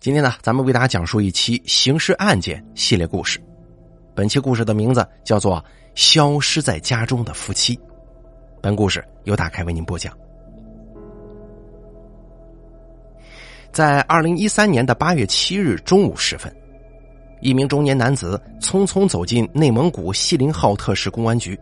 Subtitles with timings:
[0.00, 3.40] 今天呢，咱们为大家讲述一期刑事案件系列故事。
[4.14, 5.56] 本期故事的名字叫做
[5.94, 7.74] 《消失在家中的夫妻》。
[8.60, 10.16] 本故事由打开为您播讲。
[13.72, 16.54] 在二零一三年的八月七日中午时分，
[17.40, 21.58] 一名中年男子匆匆走进内蒙古锡林浩特市公安局。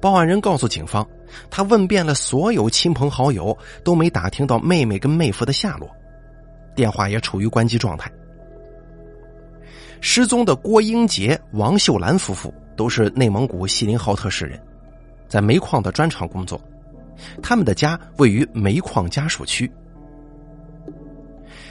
[0.00, 1.06] 报案人告诉警方，
[1.50, 5.88] 他问遍了所有亲朋好友，都没打听到妹妹跟妹夫的下落。
[6.78, 8.08] 电话也处于关机状态。
[10.00, 14.56] 失踪的郭英杰、王秀兰夫妇都是内蒙古锡林浩特市人，
[15.26, 16.60] 在煤矿的砖厂工作。
[17.42, 19.68] 他们的家位于煤矿家属区。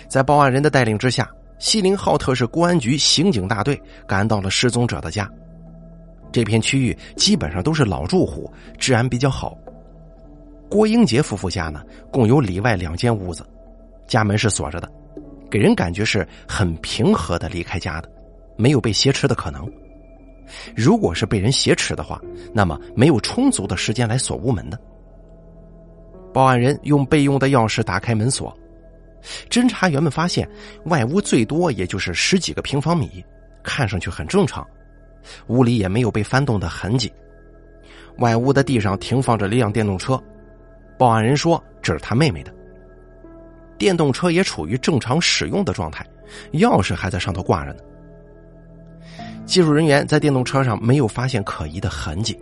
[0.09, 5.31] 在报案人的带领之下，锡林浩特市公安局刑警大队赶到了失踪者的家。
[6.33, 9.57] 这片区域基本上都是老住户，治安比较好。
[10.69, 11.81] 郭英杰夫妇家呢，
[12.11, 13.47] 共有里外两间屋子。
[14.05, 14.89] 家门是锁着的，
[15.49, 18.09] 给人感觉是很平和的离开家的，
[18.57, 19.69] 没有被挟持的可能。
[20.75, 22.21] 如果是被人挟持的话，
[22.53, 24.79] 那么没有充足的时间来锁屋门的。
[26.33, 28.55] 报案人用备用的钥匙打开门锁，
[29.49, 30.47] 侦查员们发现
[30.85, 33.23] 外屋最多也就是十几个平方米，
[33.63, 34.65] 看上去很正常，
[35.47, 37.11] 屋里也没有被翻动的痕迹。
[38.19, 40.21] 外屋的地上停放着一辆电动车，
[40.97, 42.53] 报案人说这是他妹妹的。
[43.77, 46.05] 电动车也处于正常使用的状态，
[46.53, 47.79] 钥匙还在上头挂着呢。
[49.45, 52.37] 技术人员在电动车上没有发现可疑的痕迹。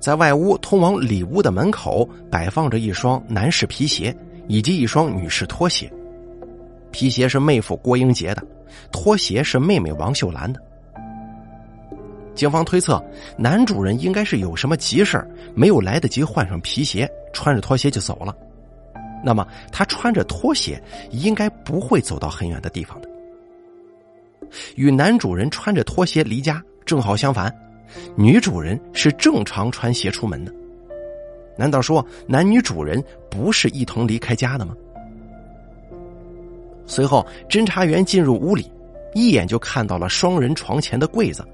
[0.00, 4.12] 在外屋通往里屋的门口摆放着一双男士皮鞋
[4.48, 5.88] 以及一双女士拖鞋，
[6.90, 8.44] 皮鞋是妹夫郭英杰的，
[8.90, 10.60] 拖鞋是妹妹王秀兰的。
[12.34, 13.00] 警方推测，
[13.36, 18.34] 男主人应该是有什么急事没有来得及换上皮鞋，穿着拖鞋就走了。
[19.22, 23.08] 那么，他穿着拖鞋，应该不会走到很远的地方的。
[24.74, 27.54] 与男主人穿着拖鞋离家正好相反，
[28.16, 30.52] 女主人是正常穿鞋出门的。
[31.56, 34.74] 难道说男女主人不是一同离开家的吗？
[36.84, 38.70] 随后，侦查员进入屋里，
[39.14, 41.44] 一眼就看到了双人床前的柜子，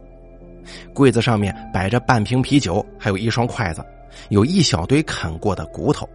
[0.95, 3.85] 柜子上面摆着半瓶啤酒，还有一双筷子，
[4.31, 6.09] 有一小堆啃过的骨头。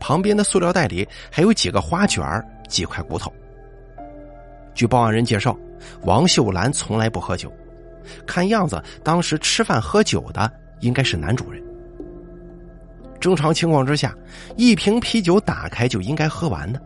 [0.00, 2.24] 旁边的塑料袋里还有几个花卷
[2.66, 3.32] 几块骨头。
[4.74, 5.56] 据报案人介绍，
[6.02, 7.52] 王秀兰从来不喝酒，
[8.26, 10.50] 看样子当时吃饭喝酒的
[10.80, 11.62] 应该是男主人。
[13.20, 14.16] 正常情况之下，
[14.56, 16.80] 一瓶啤酒打开就应该喝完的，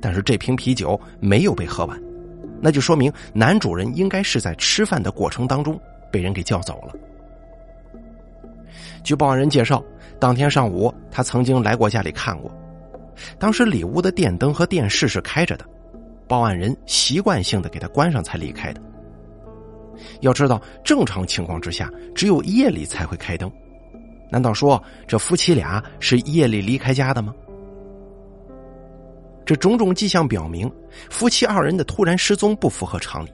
[0.00, 1.98] 但是这瓶啤酒没有被喝完，
[2.60, 5.80] 那就说明男主人应该是在吃饭的过程当中
[6.12, 6.94] 被人给叫走了。
[9.04, 9.80] 据报案人介绍。
[10.18, 12.50] 当天上午，他曾经来过家里看过，
[13.38, 15.64] 当时里屋的电灯和电视是开着的，
[16.26, 18.80] 报案人习惯性的给他关上才离开的。
[20.20, 23.50] 要知道，正常情况之下，只有夜里才会开灯，
[24.30, 27.34] 难道说这夫妻俩是夜里离开家的吗？
[29.44, 30.72] 这种种迹象表明，
[31.10, 33.32] 夫妻二人的突然失踪不符合常理。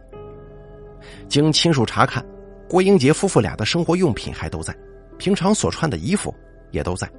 [1.29, 2.25] 经亲属查看，
[2.69, 4.75] 郭英杰夫妇俩的生活用品还都在，
[5.21, 6.35] 平常所穿的衣服。
[6.73, 7.11] 也都在，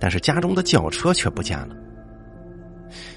[0.00, 1.76] 但是家中的轿车却不见了。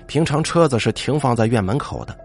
[0.05, 2.15] 平常车子是停放在院门口的，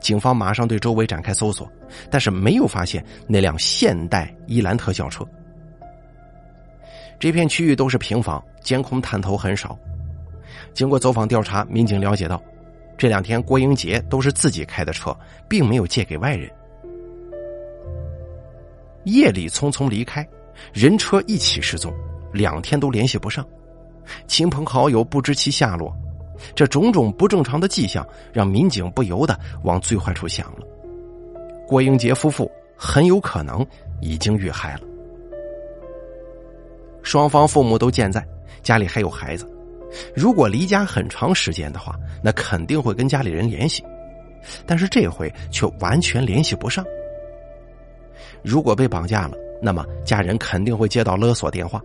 [0.00, 1.70] 警方马上对周围展开搜索，
[2.10, 5.22] 但是没有发现那辆现代伊兰特轿车。
[7.18, 9.78] 这片区域都是平房，监控探头很少。
[10.72, 12.42] 经过走访调查，民警了解到，
[12.96, 15.14] 这两天郭英杰都是自己开的车，
[15.46, 16.50] 并没有借给外人。
[19.04, 20.26] 夜里匆匆离开，
[20.72, 21.92] 人车一起失踪。
[22.32, 23.44] 两天都联系不上，
[24.28, 25.92] 亲朋好友不知其下落，
[26.54, 30.60] 这种种不正常的迹象让民警不由得往最坏处想了。
[31.66, 33.66] 郭英杰夫妇很有可能
[34.00, 34.80] 已经遇害了。
[37.02, 38.24] 双方父母都健在，
[38.62, 39.44] 家里还有孩子，
[40.14, 43.82] 如果离家很长时间的话，那肯定会跟家里人联系，
[44.64, 46.84] 但是这回却完全联系不上。
[48.44, 51.82] 如果被绑架了，那么家人肯定会接到勒索电话。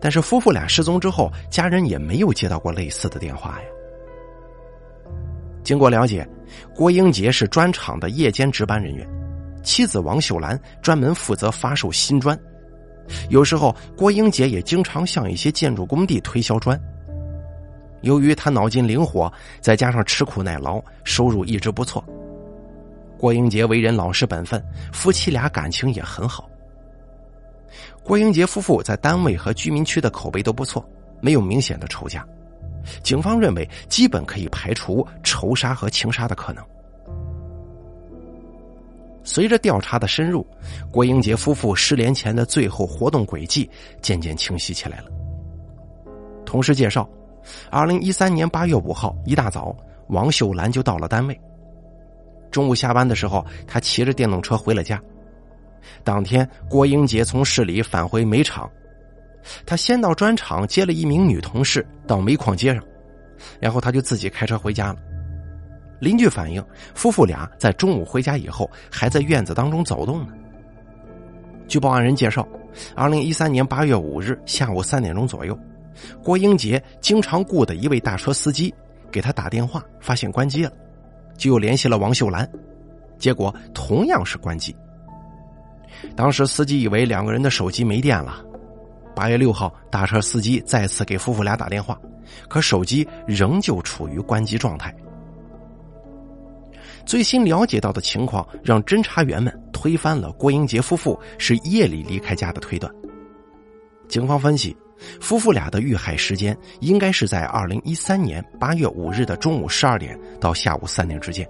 [0.00, 3.68] 但是夫妇俩失踪之后，家人也没有接到过类似的电话呀。
[5.62, 6.26] 经过了解，
[6.74, 9.08] 郭英杰是砖厂的夜间值班人员，
[9.62, 12.38] 妻子王秀兰专门负责发售新砖。
[13.28, 16.78] 有时候，郭英杰也经常向一些建筑工地推销砖。
[18.02, 22.04] 由于他脑筋灵活，再加上吃苦耐劳，收入一直不错。
[23.18, 26.48] 郭英杰为人老实本分，夫妻俩感情也很好。
[28.04, 30.86] 郭英杰夫妇在单位和居民区的口碑都不错，
[31.20, 32.24] 没有明显的仇家。
[33.02, 36.62] 警方认为基本可以排除仇杀和情杀的可能。
[39.22, 40.46] 随着调查的深入，
[40.92, 43.68] 郭英杰夫妇失联前的最后活动轨迹
[44.02, 45.06] 渐渐清晰起来了。
[46.44, 47.08] 同事介绍，
[47.70, 49.74] 二零一三年八月五号一大早，
[50.08, 51.40] 王秀兰就到了单位。
[52.50, 55.02] 中午下班的时候，她骑着电动车回了家。
[56.02, 58.70] 当天，郭英杰从市里返回煤厂，
[59.66, 62.82] 他先到砖厂接了一名女同事到煤矿接上，
[63.60, 64.96] 然后他就自己开车回家了。
[66.00, 66.62] 邻居反映，
[66.94, 70.32] 夫妇俩在中午回家以后，还在院子当中走动呢。
[71.66, 72.46] 据报案人介绍，
[72.94, 75.58] 二零一三年八月五日下午三点钟左右，
[76.22, 78.74] 郭英杰经常雇的一位大车司机
[79.10, 80.72] 给他打电话，发现关机了，
[81.38, 82.46] 就又联系了王秀兰，
[83.18, 84.76] 结果同样是关机。
[86.16, 88.44] 当时司机以为两个人的手机没电了。
[89.14, 91.98] 八月六号，大车司机再次给夫妇俩打电话，
[92.48, 94.94] 可手机仍旧处于关机状态。
[97.06, 102.92] 最新了解到的情况让侦查员们推翻了郭英杰夫妇是夜里离开家的推断。
[104.08, 104.76] 警方分析，
[105.20, 111.48] 夫妇俩的遇害时间应该是在二零一三年八月五日的中午十二点到下午三点之间。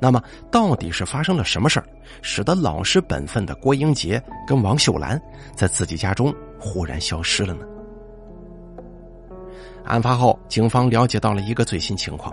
[0.00, 1.86] 那么，到底是发生了什么事儿，
[2.22, 5.20] 使得老实本分的郭英杰跟王秀兰
[5.56, 7.66] 在自己家中忽然消失了呢？
[9.84, 12.32] 案发后，警方了解到了一个最新情况。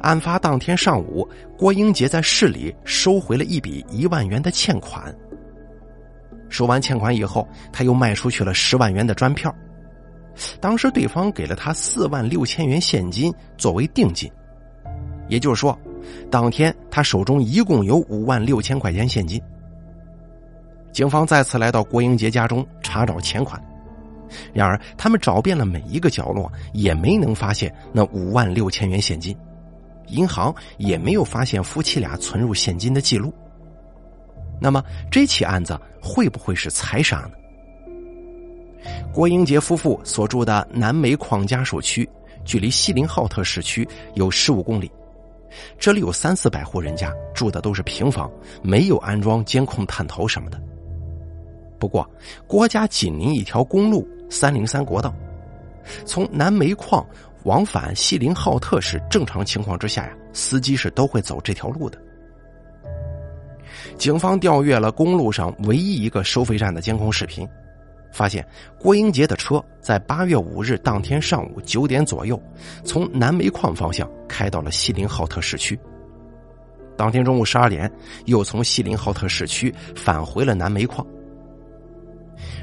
[0.00, 1.26] 案发当天上午，
[1.56, 5.14] 郭英杰在市里收回了一笔一万元的欠款。
[6.50, 9.54] 收完欠款以后，他又卖出去了十万元的砖票。
[10.60, 14.30] 当时对方给了他四万六千元现金作为定金，
[15.28, 15.78] 也就是说，
[16.30, 19.40] 当天他手中一共有五万六千块钱现金。
[20.92, 23.62] 警方再次来到郭英杰家中查找钱款，
[24.52, 29.36] 然而他们找遍了每一个角落，也没能发现那五万六千元现金。
[30.08, 33.32] 银行也没有发现夫妻俩存入现金的记录。
[34.60, 37.30] 那么这起案子会不会是财杀呢？
[39.14, 42.06] 郭英杰夫妇所住的南煤矿家属区，
[42.44, 44.90] 距离锡林浩特市区有十五公里。
[45.78, 48.30] 这里有三四百户人家，住的都是平房，
[48.62, 50.60] 没有安装监控探头什么的。
[51.78, 52.08] 不过，
[52.46, 55.14] 郭家紧邻一条公路三零三国道，
[56.04, 57.04] 从南煤矿。
[57.44, 62.00] 往返锡林浩特市，正常情况之下呀，司机是都会走这条路的。
[63.98, 67.44] 警方调阅了公路上唯一一个收费站的监控视频，
[68.12, 68.46] 发现
[68.78, 72.40] 郭英杰的车在八月五日当天上午九点左右，
[72.84, 75.78] 从南煤矿方向开到了锡林浩特市区。
[76.96, 77.90] 当天中午十二点，
[78.26, 81.04] 又从锡林浩特市区返回了南煤矿。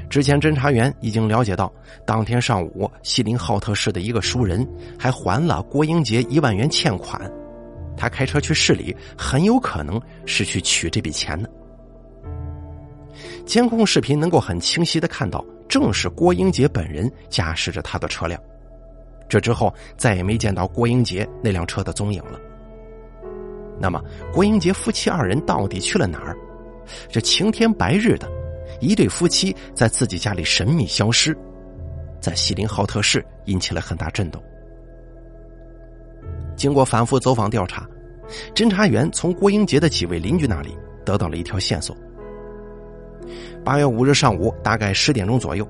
[0.08, 1.72] 之前侦查员已经了解到，
[2.06, 4.66] 当天上午锡林浩特市的一个熟人
[4.98, 7.20] 还还了郭英杰一万元欠款，
[7.96, 11.50] 他开车去市里，很有可能是去取这笔钱的。
[13.46, 18.40] 监控视频能够很清晰的看到，正是郭英杰本人驾驶着他的车辆。
[19.28, 22.38] 这之后再也没见到郭英杰那辆车的踪影了。
[23.80, 24.02] 那么，
[24.32, 26.36] 郭英杰夫妻二人到底去了哪儿？
[27.08, 28.28] 这晴天白日的。
[28.80, 31.36] 一对夫妻在自己家里神秘消失，
[32.20, 34.42] 在锡林浩特市引起了很大震动。
[36.56, 37.86] 经过反复走访调查，
[38.54, 41.96] 侦查员从郭英杰的几位邻居那里得到了一条线索。
[43.64, 45.66] 八月五日上午大概十点钟左右，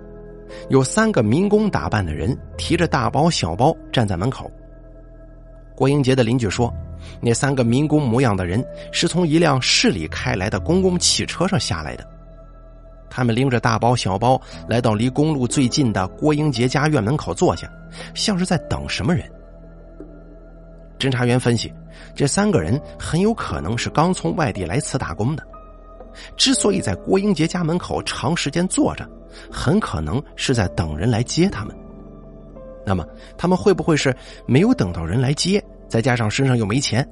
[0.68, 4.50] 有三个民工打扮的人提着大包小包站在门口。
[5.74, 6.72] 郭英杰的邻居说，
[7.20, 12.06] 那三个民工模样的人是从一辆市里开来的公共汽车上下来的。
[13.08, 17.68] 他们拎着大包小包来到离公路最近的郭英杰家院门口坐下，
[18.14, 19.28] 像是在等什么人。
[20.98, 21.72] 侦查员分析，
[22.14, 25.42] 这三个人很有可能是刚从外地来此打工的。
[26.36, 29.08] 之所以在郭英杰家门口长时间坐着，
[29.50, 31.76] 很可能是在等人来接他们。
[32.84, 34.14] 那么，他们会不会是
[34.46, 37.06] 没有等到人来接，再加上身上又没钱？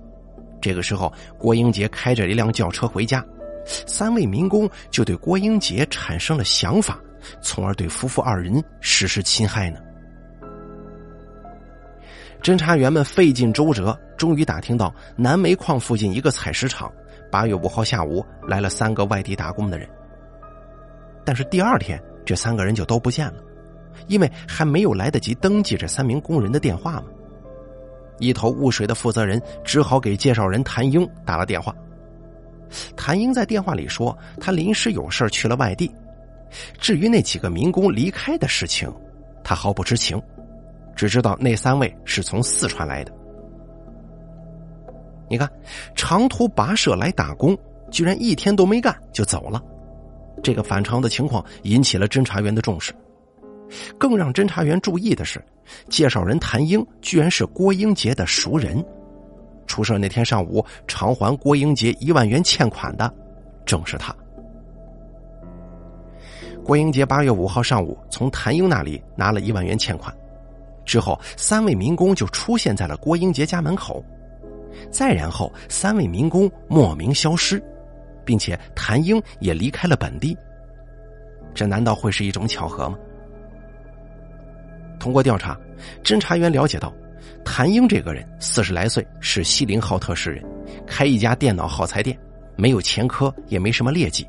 [0.61, 3.25] 这个时候，郭英杰开着一辆轿车回家。
[3.87, 6.99] 三位民工就对郭英杰产生了想法，
[7.43, 9.79] 从而对夫妇二人实施侵害呢。
[12.41, 16.91] 侦查员们费尽周折，终于打听到南煤矿附近一个采石场，
[17.31, 19.89] 八月五号下午来了三个外地打工的人。
[21.25, 23.43] 但是第二天，这三个人就都不见了，
[24.07, 27.05] 因为还没有来得及登记这三名工人的电话嘛。
[28.19, 31.75] 一头雾水的负责人只好给介绍人谭英打了电话。
[32.97, 35.95] 谭英在电话里说，他临时有事去了外地。
[36.79, 38.93] 至于那几个民工离开的事情，
[39.45, 40.21] 他毫不知情，
[40.97, 43.13] 只知道那三位是从四川来的。
[45.29, 45.51] 你看，
[45.95, 47.57] 长途跋涉来打工，
[47.91, 49.63] 居然一天都没干就走了，
[50.43, 52.95] 这个反常的情况引起了侦查员的重视。
[53.99, 55.45] 更让侦查员注意的是，
[55.91, 58.83] 介绍人谭英居然是郭英杰的熟人。
[59.67, 63.13] 出事那天上午偿还郭英杰一万元欠款的，
[63.67, 64.17] 正是他。
[66.65, 70.15] 郭英杰八月五号上午从谭英那里拿了一万元欠款，
[70.87, 74.03] 之后三位民工就出现在了郭英杰家门口。
[74.91, 77.63] 再然后，三位民工莫名消失，
[78.25, 80.37] 并且谭英也离开了本地。
[81.55, 82.99] 这难道会是一种巧合吗？
[84.99, 85.59] 通过调查，
[86.03, 86.93] 侦查员了解到，
[87.45, 90.45] 谭英这个人四十来岁，是锡林浩特市人，
[90.87, 92.19] 开一家电脑耗材店，
[92.57, 94.27] 没有前科，也没什么劣迹，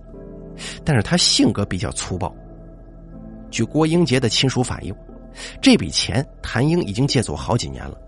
[0.83, 2.33] 但是他性格比较粗暴。
[3.51, 4.95] 据郭英杰的亲属反映，
[5.59, 7.99] 这笔钱谭英已经借走好几年了。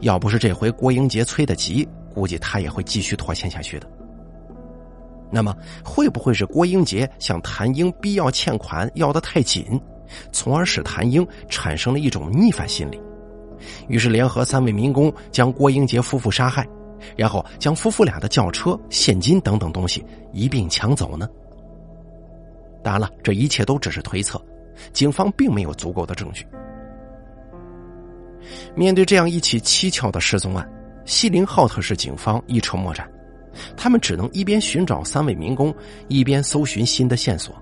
[0.00, 3.88] 要不是这回郭英杰催得急，估计他也会继续拖欠下去的。
[5.30, 9.80] 那么，会不会是郭英杰向谭英逼要欠款要的太紧，
[10.32, 13.00] 从而使谭英产生了一种逆反心理，
[13.86, 16.66] 于是联合三位民工将郭英杰夫妇杀害，
[17.16, 21.28] 然后将夫妇俩的轿车、现金等等东西一并抢走呢？
[22.82, 24.40] 当然了，这一切都只是推测，
[24.92, 26.44] 警方并没有足够的证据。
[28.74, 30.68] 面对这样一起蹊跷的失踪案，
[31.04, 33.08] 锡林浩特市警方一筹莫展，
[33.76, 35.74] 他们只能一边寻找三位民工，
[36.08, 37.54] 一边搜寻新的线索。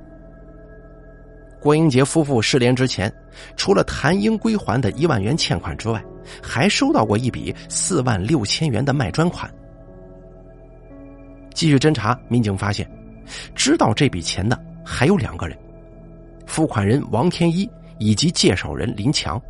[1.61, 3.13] 郭英杰夫妇失联之前，
[3.57, 6.03] 除了谭英归还的一万元欠款之外，
[6.43, 9.53] 还收到过一笔四万六千元的卖砖款。
[11.53, 12.89] 继续侦查，民警发现，
[13.57, 15.59] 知道这笔钱的还有两个人：
[16.47, 17.69] 付款人王天一
[17.99, 19.41] 以及介绍人林强。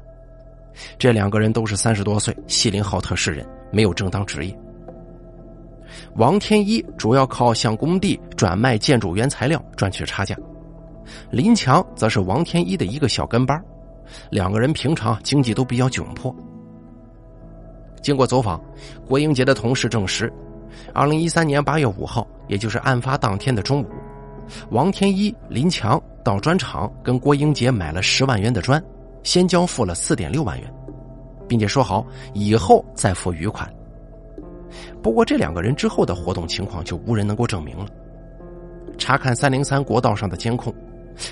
[0.99, 4.59] 这两个人都是三十多岁，锡林浩特市人，没有正当职业。
[6.17, 10.37] 王天一主要靠向工地转卖建筑原材料赚取差价，
[11.31, 13.61] 林强则是王天一的一个小跟班，
[14.31, 16.35] 两个人平常经济都比较窘迫。
[18.03, 18.61] 经过走访，
[19.07, 20.33] 郭英杰的同事证实，
[20.95, 23.87] 二零一三年八月五号，也就是案发当天的中午，
[24.71, 28.83] 王天一、林强到砖厂跟郭英杰买了十万元的砖。
[29.23, 30.73] 先交付了四点六万元，
[31.47, 33.69] 并且说好以后再付余款。
[35.03, 37.87] 不过这两个人之后的活动情况就无人能够证明了。
[38.99, 40.75] 查看三零三国道上的监控，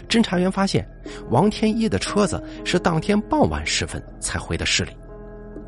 [0.08, 0.88] 侦查员发现
[1.30, 4.92] 王天一的车子是当天傍晚时分才回的市里，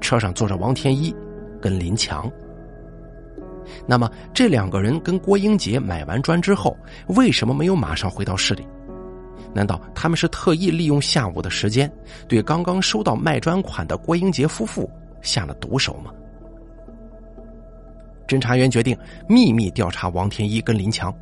[0.00, 1.14] 车上坐着王天一
[1.60, 2.30] 跟林强。
[3.86, 6.74] 那么这两个人跟郭英杰买完砖之后，
[7.08, 8.66] 为什么没有马上回到市里？
[9.54, 11.90] 难道他们是特意利用下午的时间，
[12.26, 14.90] 对刚刚收到卖砖款的郭英杰夫妇
[15.22, 16.12] 下了毒手吗？
[18.26, 21.14] 侦查员决定秘密调查王天一跟林强，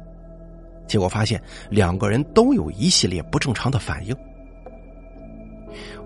[0.89, 4.17] 结果发现两个人都有一系列不正常的反应。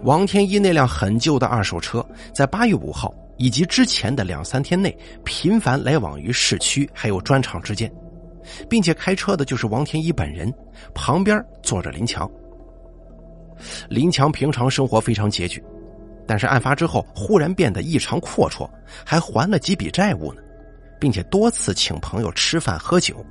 [0.03, 7.91] 王天一那辆很旧的二手车，在八月五号以及之前的两三天内，频繁来往于市区还有砖厂之间。
[8.69, 10.53] 并且开车的就是王天一本人，
[10.95, 12.31] 旁边坐着林强。
[13.89, 15.63] 林强平常生活非常拮据，
[16.27, 18.69] 但是案发之后忽然变得异常阔绰，
[19.05, 20.41] 还还了几笔债务呢，
[20.99, 23.25] 并且多次请朋友吃饭喝酒。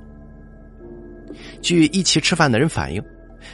[1.60, 3.02] 据一起吃饭的人反映，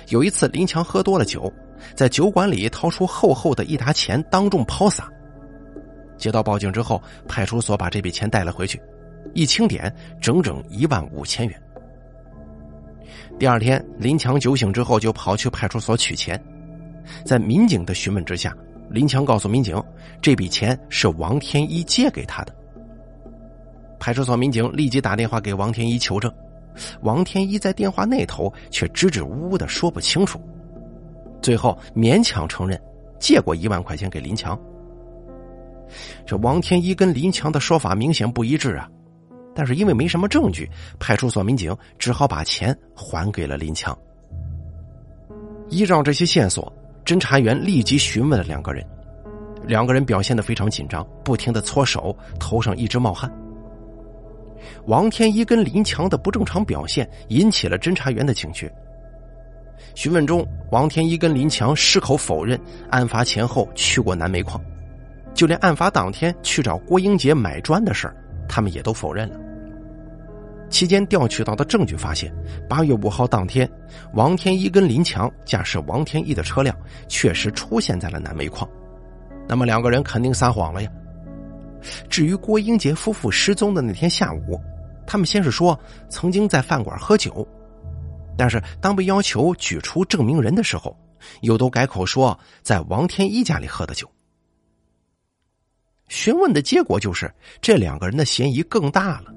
[0.09, 1.53] 有一次林强喝多了酒，
[1.95, 5.09] 在酒馆里掏出厚厚的一沓钱当众抛洒。
[6.19, 8.81] 接到报警之后，派出所把这笔钱带了回去。
[9.35, 11.63] 一清点，整整一万五千元。
[13.39, 16.43] 第二天，林强酒醒之后就跑去派出所取钱，
[17.25, 18.57] 在民警的询问之下，
[18.91, 19.83] 林强告诉民警，
[20.23, 22.55] 这笔钱是王天一借给他的。
[23.99, 26.33] 派出所民警立即打电话给王天一求证，
[27.03, 30.41] 王天一在电话那头却支支吾吾的说不清楚，
[31.43, 32.81] 最后勉强承认
[33.19, 34.59] 借过一万块钱给林强。
[36.27, 38.89] 这王天一跟林强的说法明显不一致啊。
[39.57, 40.71] 但是因为没什么证据，
[41.01, 43.97] 派出所民警只好把钱还给了林强。
[45.71, 46.71] 依照这些线索，
[47.05, 48.87] 侦查员立即询问了两个人，
[49.67, 53.33] 两个人表现的非常紧张，不停的搓手，头上一直冒汗。
[54.85, 58.71] 王天一跟林强的不正常表现引起了侦查员的警觉。
[59.95, 62.61] 询问中，王天一跟林强矢口否认
[62.91, 64.61] 案发前后去过南煤矿，
[65.35, 68.15] 就连案发当天去找郭英杰买砖的事儿，
[68.49, 69.39] 他们也都否认了。
[70.69, 72.33] 期间调取到的证据发现，
[72.69, 73.71] 八月五号当天，
[74.15, 76.77] 王天一跟林强驾驶王天一的车辆
[77.09, 78.69] 确实出现在了南煤矿，
[79.49, 80.91] 那么两个人肯定撒谎了呀。
[82.09, 84.61] 至于郭英杰夫妇失踪的那天下午，
[85.07, 87.47] 他们先是说曾经在饭馆喝酒，
[88.37, 90.97] 但是当被要求举出证明人的时候，
[91.43, 94.11] 又都改口说在王天一家里喝的酒。
[96.09, 99.33] 询问的结果就是这两个人的嫌疑更大了，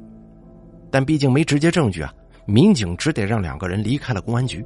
[0.92, 2.14] 但毕竟没直接证据啊，
[2.46, 4.66] 民警只得让两个人离开了公安局。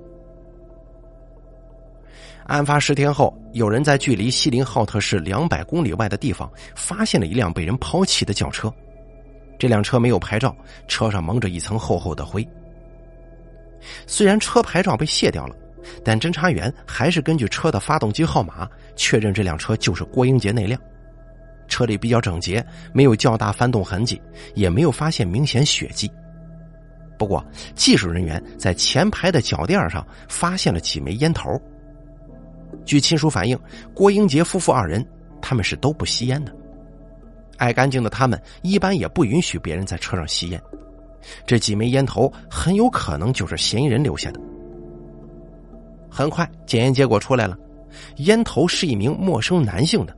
[2.45, 8.73] 案发十天后，有人在距离锡林浩特市两百公里外的地方发现了一辆被人抛弃的轿车。
[9.57, 10.53] 这辆车没有牌照，
[10.87, 12.45] 车上蒙着一层厚厚的灰。
[14.05, 15.55] 虽然车牌照被卸掉了，
[16.03, 20.79] 但侦查员还是根据车的发动机号码确认这辆车就是郭英杰那辆。
[21.67, 24.21] 车里比较整洁，没有较大翻动痕迹，
[24.55, 26.11] 也没有发现明显血迹。
[27.17, 31.61] 不过，技术人员在前排的脚垫上发现了几枚烟头。
[32.85, 33.57] 据亲属反映，
[33.93, 35.05] 郭英杰夫妇二人
[35.41, 36.53] 他们是都不吸烟的，
[37.57, 40.61] 爱干净的他们一般也不允许别人在车上吸烟。
[41.45, 44.41] 这几枚烟头很有可能就是嫌疑人留下的。
[46.09, 47.57] 很快，检验结果出来了，
[48.17, 50.17] 烟头是一名陌生男性的。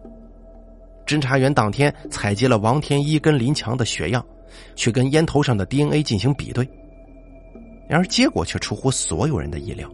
[1.06, 4.26] 侦查员当天采集了王天一跟林强的血样，
[4.76, 6.68] 去跟烟头上的 DNA 进行比对，
[7.88, 9.90] 然而结果却出乎所有人的意料。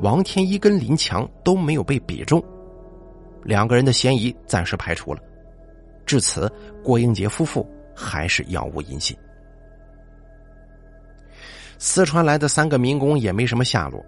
[0.00, 2.42] 王天一跟林强都没有被比中，
[3.42, 5.20] 两个人的嫌疑暂时排除了。
[6.06, 6.50] 至此，
[6.82, 9.16] 郭英杰夫妇还是杳无音信。
[11.78, 14.02] 四川来的三个民工也没什么下落，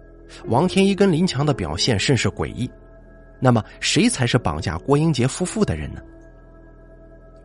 [0.45, 2.67] 王天一跟林强的表现甚是诡异。
[3.39, 6.01] 那么，谁才是绑架郭英杰夫妇的人呢？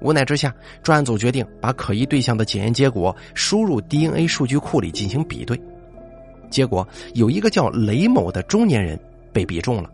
[0.01, 5.59] 无奈之下，专案组决定把可疑对象的检验结果输入 DNA 数据库里进行比对。
[6.51, 8.99] 结果有一个叫雷某的中年人
[9.33, 9.91] 被比中了，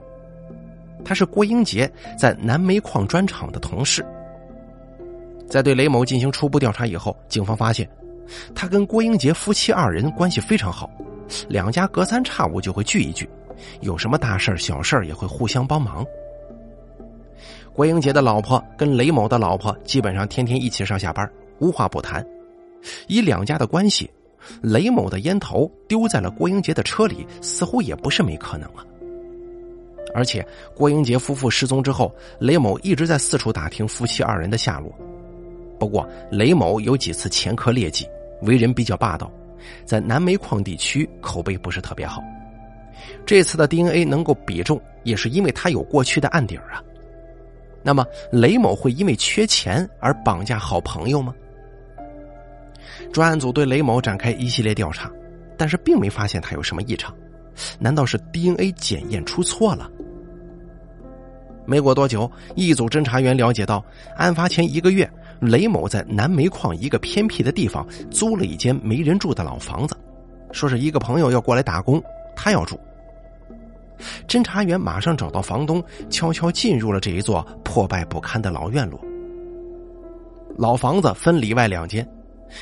[1.04, 4.04] 他是郭英杰在南煤矿砖厂的同事。
[5.48, 7.88] 在对雷某进行初步调查以后，警方发现
[8.54, 10.90] 他跟郭英杰夫妻二人关系非常好，
[11.48, 13.28] 两家隔三差五就会聚一聚，
[13.80, 16.04] 有什么大事小事也会互相帮忙。
[17.80, 21.26] 郭英杰的老婆跟雷某的老婆基本上天天一起上下班，
[21.60, 22.22] 无话不谈。
[23.06, 24.10] 以两家的关系。
[24.60, 28.84] 雷某的烟头丢在了郭英杰的车里，似乎也不是没可能啊。
[30.14, 34.92] 而且郭英杰夫妇失踪之后，雷某一直在四处打听夫妻二人的下落。
[35.78, 38.06] 不过雷某有几次前科劣迹，
[38.42, 39.32] 为人比较霸道，
[39.86, 42.22] 在南煤矿地区口碑不是特别好。
[43.24, 46.84] 这次的 DNA 能够比中，也是因为他有过去的案底啊。
[47.82, 51.34] 那么雷某会因为缺钱而绑架好朋友吗？
[53.12, 55.10] 专案组对雷某展开一系列调查，
[55.56, 57.14] 但是并没发现他有什么异常。
[57.78, 59.90] 难道是 DNA 检验出错了？
[61.66, 63.84] 没过多久，一组侦查员了解到，
[64.16, 65.08] 案发前一个月，
[65.40, 69.96] 雷某在南煤矿一个偏僻的地方租了一间没人住的老房子，
[70.52, 72.02] 说是一个朋友要过来打工，
[72.34, 72.78] 他要住。
[74.26, 79.00] 侦查员马上找到房东，悄悄进入了这一座破败不堪的老院落。
[80.56, 82.06] 老房子分里外两间。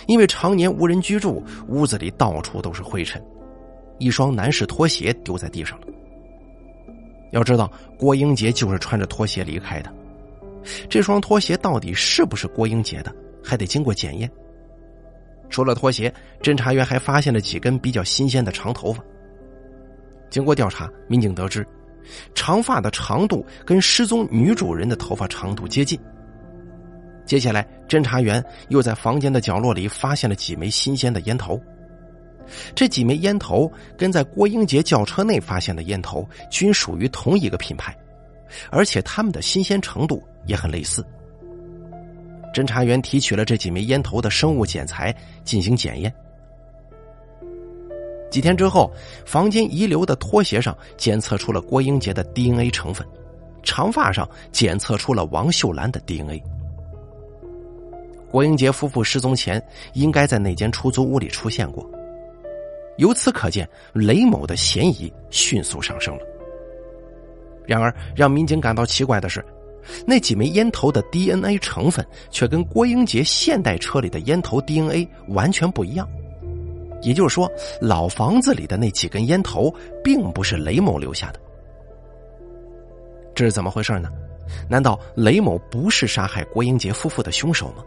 [0.06, 3.24] 因为常年无人居住，屋子里到处都是灰尘，
[3.96, 5.86] 一双男士拖鞋丢在地上了。
[7.32, 9.90] 要知道，郭英杰就是穿着拖鞋离开的。
[10.90, 13.10] 这双拖鞋到底是不是郭英杰的，
[13.42, 14.30] 还得经过检验。
[15.48, 19.02] 除了拖鞋，侦查员还发现了几根比较新鲜的长头发。
[20.30, 21.66] 经过调查，民警得知，
[22.34, 25.98] 长发的长度跟失踪女主人的头发长度接近。
[27.24, 31.60] 接下来，侦查员又在房间的角落里发现了几枚新鲜的烟头。
[32.74, 37.94] 这几枚烟头跟在郭英杰轿车内发现的烟头均属于同一个品牌，
[38.70, 41.04] 而且它们的新鲜程度也很类似。
[42.54, 45.14] 侦查员提取了这几枚烟头的生物检材
[45.44, 46.10] 进行检验。
[48.30, 48.92] 几天之后，
[49.24, 53.06] 房间遗留的拖鞋上检测出了郭英杰的 DNA 成分，
[53.62, 56.42] 长发上检测出了王秀兰的 DNA。
[58.30, 59.62] 郭英杰夫妇失踪前，
[59.94, 61.88] 应该在那间出租屋里出现过。
[62.98, 66.22] 由此可见，雷某的嫌疑迅速上升了。
[67.66, 69.42] 然而，让民警感到奇怪的是，
[70.06, 76.06] 那几枚烟头的 DNA 成分却跟郭英杰现代车里的烟头 DNA 完全不一样。
[77.02, 81.40] 也就是说，老房子里的那几根烟头并不是雷某留下的。
[83.34, 84.10] 这是怎么回事呢？
[84.68, 87.84] 难道雷某不是杀害郭英杰夫妇的凶手吗？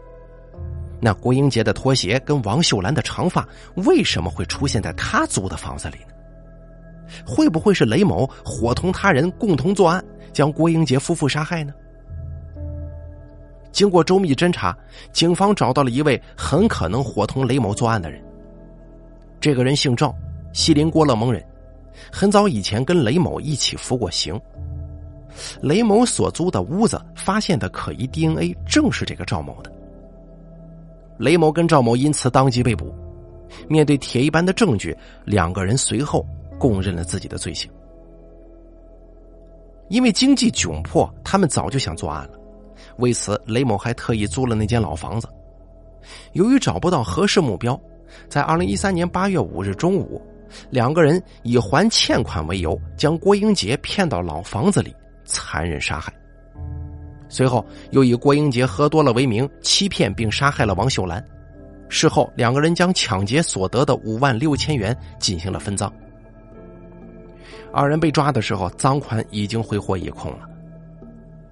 [1.00, 6.12] 那郭英杰的拖鞋跟王秀兰的长发为什么会出现在他租的房子里呢？
[7.26, 11.74] 会不会是雷某伙同他人共同作案，将郭英杰夫妇杀害呢？
[13.72, 14.76] 经过周密侦查，
[15.12, 18.22] 警方找到了一位很可能伙同雷某作案的人。
[19.42, 20.14] 这个人姓赵，
[20.52, 21.44] 西林郭勒盟人，
[22.12, 24.40] 很早以前跟雷某一起服过刑。
[25.60, 29.72] 雷某所租的屋子发现的可疑 DNA 正是这个赵某的。
[31.18, 32.94] 雷某跟赵某因此当即被捕。
[33.68, 36.24] 面对铁一般的证据，两个人随后
[36.56, 37.68] 供认了自己的罪行。
[39.88, 42.38] 因为经济窘迫，他们早就想作案了。
[42.98, 45.26] 为此，雷某还特意租了那间老房子。
[46.34, 47.78] 由于找不到合适目标，
[48.28, 50.20] 在二零一三年八月五日中午，
[50.70, 54.94] 两个人以还欠款为由，将郭英杰骗到老房子里，
[55.24, 56.12] 残忍杀害。
[57.28, 61.24] 随后，又以郭英杰喝多了为名，欺骗并杀害了王秀兰。
[61.88, 65.92] 事后，两个人将抢劫所得的五万六千元进行了分赃。
[67.72, 70.48] 二人被抓的时候，赃款已经挥霍一空了。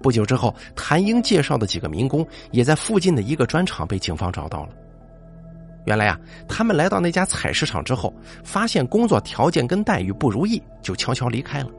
[0.03, 4.69] 不久之后，谭英介绍的几个民工也在附近的一个砖厂被警方找到了。
[5.85, 8.13] 原来啊，他们来到那家采石场之后，
[8.43, 11.69] 发现工作条件跟待遇不如意，就悄悄离开了。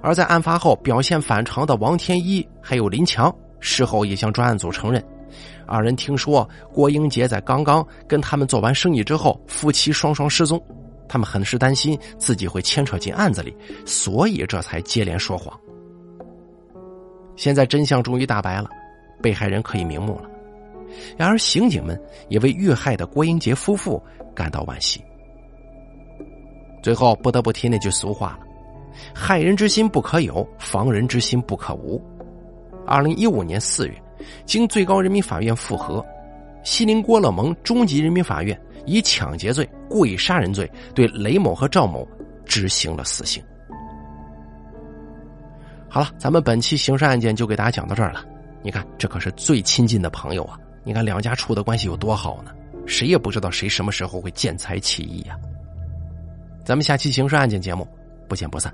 [0.00, 5.04] 而在案发后表现反常的王天一还有林强，事后也向专案组承认，
[5.66, 10.60] 二人听说郭英杰在刚刚跟他们做完生意之后，夫妻双双失踪。
[11.08, 13.52] 他们很是担心自己会牵扯进案子里，
[13.84, 15.58] 所以这才接连说谎。
[17.34, 18.70] 现在真相终于大白了，
[19.20, 20.29] 被害人可以瞑目了。
[21.16, 24.02] 然而，刑警们也为遇害的郭英杰夫妇
[24.34, 25.02] 感到惋惜。
[26.82, 28.40] 最后，不得不提那句俗话了
[29.14, 32.02] ：“害人之心不可有，防人之心不可无。”
[32.86, 33.94] 二零一五年四月，
[34.44, 36.04] 经最高人民法院复核，
[36.62, 38.58] 西宁郭勒盟中级人民法院。
[38.86, 42.08] 以抢劫罪、故意杀人罪对雷某和赵某
[42.46, 43.40] 执行了死刑。
[45.86, 48.24] 好了，咱们本期刑事案件就给大家讲到这儿了。
[48.62, 50.58] 你看，这可是最亲近的朋友啊！
[50.82, 52.52] 你看两家处的关系有多好呢？
[52.86, 55.38] 谁也不知道谁什么时候会见财起意呀。
[56.64, 57.86] 咱们下期刑事案件节目
[58.28, 58.72] 不见不散。